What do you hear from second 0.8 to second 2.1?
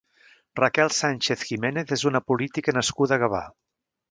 Sánchez Jiménez és